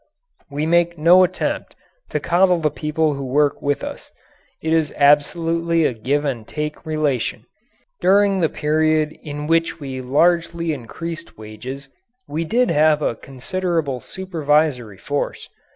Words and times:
We 0.49 0.65
make 0.65 0.97
no 0.97 1.23
attempt 1.23 1.75
to 2.09 2.19
coddle 2.19 2.57
the 2.57 2.71
people 2.71 3.13
who 3.13 3.23
work 3.23 3.61
with 3.61 3.83
us. 3.83 4.11
It 4.59 4.73
is 4.73 4.91
absolutely 4.97 5.85
a 5.85 5.93
give 5.93 6.25
and 6.25 6.47
take 6.47 6.87
relation. 6.87 7.45
During 7.99 8.39
the 8.39 8.49
period 8.49 9.11
in 9.21 9.45
which 9.45 9.79
we 9.79 10.01
largely 10.01 10.73
increased 10.73 11.37
wages 11.37 11.87
we 12.27 12.43
did 12.45 12.71
have 12.71 13.03
a 13.03 13.13
considerable 13.15 13.99
supervisory 13.99 14.97
force. 14.97 15.47